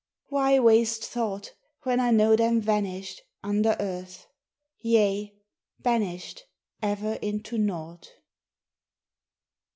[0.29, 1.53] Why waste thought,
[1.83, 4.25] When I know them vanished Under earth;
[4.79, 5.35] yea,
[5.77, 6.45] banished
[6.81, 8.09] Ever into nought.